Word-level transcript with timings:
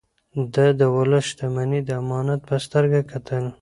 ده 0.53 0.65
د 0.79 0.81
ولس 0.95 1.23
شتمني 1.29 1.79
د 1.85 1.89
امانت 2.01 2.41
په 2.49 2.55
سترګه 2.65 2.99
کتل. 3.11 3.45